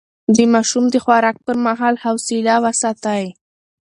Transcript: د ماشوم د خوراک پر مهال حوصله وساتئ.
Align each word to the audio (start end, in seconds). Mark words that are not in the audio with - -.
د 0.35 0.37
ماشوم 0.53 0.85
د 0.89 0.95
خوراک 1.03 1.37
پر 1.45 1.55
مهال 1.65 1.95
حوصله 2.03 2.53
وساتئ. 2.63 3.23